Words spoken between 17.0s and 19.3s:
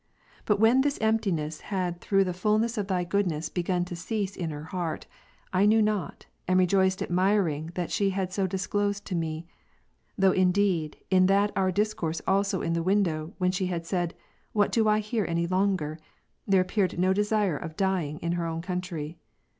desire of dying in her own country.